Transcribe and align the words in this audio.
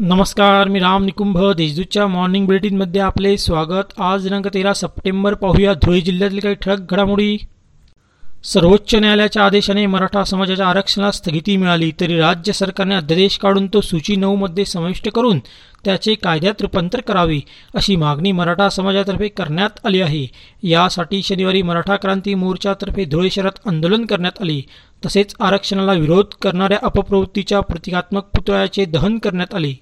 नमस्कार 0.00 0.68
मी 0.68 0.78
राम 0.78 1.04
निकुंभ. 1.04 1.38
देशदूतच्या 1.56 2.06
मॉर्निंग 2.06 2.46
बुलेटिनमध्ये 2.46 3.00
आपले 3.00 3.36
स्वागत. 3.38 3.92
आज 3.98 4.22
दिनांक 4.22 4.48
तेरा 4.54 4.72
सप्टेंबर 4.72 5.34
पाहूया 5.34 5.74
धुळे 5.74 6.00
जिल्ह्यातील 6.00 6.38
काही 6.38 6.54
ठळक 6.54 6.92
घडामोडी. 6.92 7.36
सर्वोच्च 8.44 8.94
न्यायालयाच्या 8.94 9.44
आदेशाने 9.44 9.86
मराठा 9.86 10.24
समाजाच्या 10.24 10.66
आरक्षणाला 10.66 11.10
स्थगिती 11.10 11.56
मिळाली 11.56 11.92
तरी 12.00 12.18
राज्य 12.18 12.52
सरकारने 12.52 12.94
अध्यादेश 12.94 13.38
काढून 13.38 13.66
तो 13.66 13.80
सूची 13.80 14.16
नऊमध्ये 14.16 14.64
समाविष्ट 14.64 15.08
करून 15.08 15.38
त्याचे 15.84 16.14
कायद्यात 16.14 16.62
रूपांतर 16.62 17.00
करावे 17.00 17.38
अशी 17.74 17.96
मागणी 17.96 18.32
मराठा 18.32 18.68
समाजातर्फे 18.68 19.28
करण्यात 19.28 19.86
आली 19.86 20.00
आहे. 20.00 20.26
यासाठी 20.62 21.22
शनिवारी 21.22 21.62
मराठा 21.62 21.96
क्रांती 21.96 22.34
मोर्चातर्फे 22.34 23.04
धुळे 23.04 23.30
शहरात 23.30 23.66
आंदोलन 23.66 24.04
करण्यात 24.06 24.42
आले. 24.42 24.60
तसेच 25.06 25.34
आरक्षणाला 25.40 25.92
विरोध 25.92 26.24
करणाऱ्या 26.42 26.78
अपप्रवृत्तीच्या 26.82 27.60
प्रतिकात्मक 27.60 28.24
पुतळ्याचे 28.24 28.84
दहन 28.84 29.18
करण्यात 29.18 29.54
आले. 29.54 29.74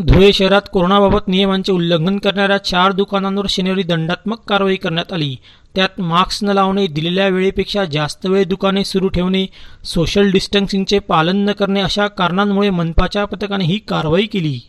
धुळे 0.00 0.32
शहरात 0.32 0.62
कोरोनाबाबत 0.72 1.28
नियमांचे 1.28 1.72
उल्लंघन 1.72 2.18
करणाऱ्या 2.18 2.58
चार 2.58 2.92
दुकानांवर 2.92 3.46
शनिवारी 3.48 3.82
दंडात्मक 3.82 4.38
कारवाई 4.48 4.76
करण्यात 4.76 5.12
आली. 5.12 5.36
त्यात 5.74 6.00
मास्क 6.00 6.44
न 6.44 6.48
लावणे 6.48 6.86
दिलेल्या 6.86 7.28
वेळेपेक्षा 7.28 7.84
जास्त 7.84 8.26
वेळ 8.26 8.44
दुकाने 8.44 8.84
सुरू 8.84 9.08
ठेवणे 9.08 9.46
सोशल 9.84 10.30
डिस्टन्सिंगचे 10.30 10.98
पालन 10.98 11.36
न 11.36 11.52
करणे 11.52 11.80
अशा 11.80 12.06
कारणांमुळे 12.06 12.70
मनपाच्या 12.70 13.24
पथकाने 13.24 13.64
ही 13.64 13.78
कारवाई 13.78 14.26
केली. 14.26 14.60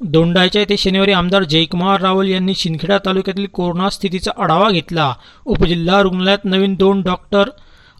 दोंडायच्या 0.00 0.62
येथे 0.62 0.76
शनिवारी 0.76 1.12
आमदार 1.12 1.44
जयकुमार 1.44 2.00
रावल 2.00 2.28
यांनी 2.28 2.54
शिंदखेडा 2.54 2.98
तालुक्यातील 3.06 3.46
कोरोना 3.46 3.90
स्थितीचा 3.90 4.30
आढावा 4.38 4.70
घेतला. 4.70 5.14
उपजिल्हा 5.44 6.02
रुग्णालयात 6.02 6.44
नवीन 6.44 6.74
दोन 6.74 7.02
डॉक्टर 7.02 7.48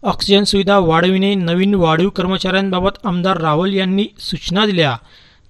ऑक्सिजन 0.03 0.43
सुविधा 0.43 0.77
वाढविणे 0.77 1.35
नवीन 1.35 1.73
वाढीव 1.73 2.09
कर्मचाऱ्यांबाबत 2.09 2.89
आमदार 3.03 3.41
रावल 3.41 3.73
यांनी 3.73 4.05
सूचना 4.19 4.65
दिल्या. 4.65 4.97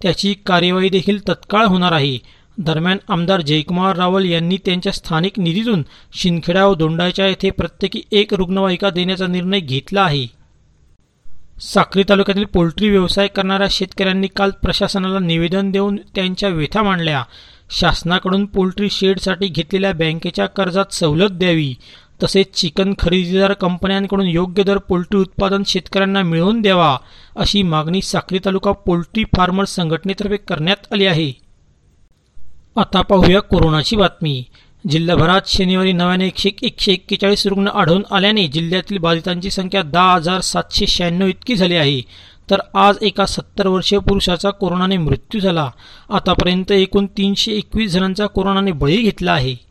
त्याची 0.02 0.34
कार्यवाही 0.46 0.90
देखील 0.90 1.28
तत्काळ 1.28 1.66
होणार 1.66 1.92
आहे. 1.92 2.18
दरम्यान 2.58 2.98
आमदार 3.10 3.42
जयकुमार 3.42 3.96
रावल 3.96 4.26
यांनी 4.26 4.58
त्यांच्या 4.66 4.92
स्थानिक 4.92 5.40
निधीतून 5.40 5.84
शिंदखेडा 6.14 6.66
व 6.66 6.76
दोंडाच्या 6.76 7.28
येथे 7.28 7.50
प्रत्येकी 7.50 8.02
एक 8.12 8.34
रुग्णवाहिका 8.34 8.90
देण्याचा 8.90 9.28
निर्णय 9.28 9.60
घेतला 9.60 10.02
आहे. 10.02 10.28
साक्री 11.62 12.04
तालुक्यातील 12.10 12.46
पोल्ट्री 12.46 12.90
व्यवसाय 12.90 13.28
करणाऱ्या 13.28 13.68
शेतकऱ्यांनी 13.72 14.28
काल 14.28 14.52
प्रशासनाला 14.52 15.20
निवेदन 15.20 15.72
देऊन 15.72 16.00
त्यांच्या 16.16 16.50
व्यथा 16.50 16.84
मांडल्या. 16.84 17.24
शासनाकडून 17.70 18.46
पोल्ट्री 18.46 18.90
शेडसाठी 18.90 19.48
घेतलेल्या 19.48 19.94
बँकेच्या 19.94 20.46
कर्जात 20.46 20.94
सवलत 20.94 21.30
द्यावी. 21.30 21.76
तसेच 22.24 22.54
चिकन 22.54 22.94
खरेदीदार 23.00 23.54
कंपन्यांकडून 23.54 24.28
योग्य 24.28 24.64
दर 24.64 24.78
पोल्ट्री 24.78 25.20
उत्पादन 25.20 25.64
शेतकऱ्यांना 25.66 26.22
मिळवून 26.22 26.62
द्यावा 26.62 26.98
अशी 27.36 27.64
मागणी 27.64 28.02
साक्री 28.02 28.40
तालुका 28.46 28.72
पोल्ट्री 28.72 29.24
फार्मर्स 29.24 29.70
संघटनेतर्फे 29.70 30.38
करण्यात 30.38 30.94
आली 30.94 31.06
आहे. 31.06 31.32
आता 32.76 33.02
पाहूया 33.02 33.42
कोरोनाची 33.42 33.96
बातमी. 33.96 34.44
जिल्हाभरात 34.90 35.42
शनिवारी 35.48 35.92
नव्याने 35.92 36.28
एकशे 36.28 36.50
एकशे 36.62 36.94
एक्केचाळीस 36.94 37.48
रुग्ण 37.48 37.68
आढळून 37.68 38.04
आल्याने 38.12 38.48
जिल्ह्यातील 38.48 38.98
बाधितांची 38.98 39.50
संख्या 39.50 39.82
दहा 39.82 40.14
हजार 40.14 40.42
सातशे 40.42 40.88
शहाण्णव 40.88 41.26
इतकी 41.26 41.56
झाली 41.56 41.76
आहे. 41.76 42.02
तर 42.50 42.58
आज 42.74 42.98
एका 43.02 43.26
सत्तर 43.26 43.68
वर्षीय 43.68 44.00
पुरुषाचा 44.00 44.50
कोरोनाने 44.50 44.98
मृत्यू 44.98 45.42
झाला. 45.42 45.72
आतापर्यंत 46.10 46.72
एकूण 46.72 47.06
तीनशे 47.06 47.52
एकवीस 47.52 47.92
जणांचा 47.92 48.28
कोरोनाने 48.28 48.72
बळी 48.72 48.98
घेतला 48.98 49.34
आहे. 49.34 49.71